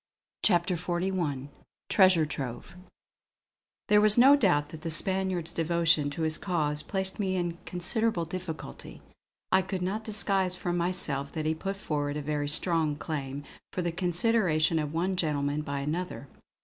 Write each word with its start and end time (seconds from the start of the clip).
CHAPTER 0.41 0.75
XLI 0.77 1.49
TREASURE 1.89 2.25
TROVE 2.25 2.75
There 3.87 4.01
was 4.01 4.17
no 4.17 4.35
doubt 4.35 4.69
that 4.69 4.81
the 4.81 4.89
Spaniard's 4.89 5.51
devotion 5.51 6.09
to 6.09 6.23
his 6.23 6.39
cause 6.39 6.81
placed 6.81 7.19
me 7.19 7.35
in 7.35 7.51
a 7.51 7.57
considerable 7.69 8.25
difficulty. 8.25 9.03
I 9.51 9.61
could 9.61 9.83
not 9.83 10.03
disguise 10.03 10.55
from 10.55 10.75
myself 10.77 11.31
that 11.33 11.45
he 11.45 11.53
put 11.53 11.75
forward 11.75 12.17
a 12.17 12.21
very 12.23 12.49
strong 12.49 12.95
claim 12.95 13.43
for 13.71 13.83
the 13.83 13.91
consideration 13.91 14.79
of 14.79 14.91
one 14.91 15.15
gentleman 15.15 15.61
by 15.61 15.81
another. 15.81 16.27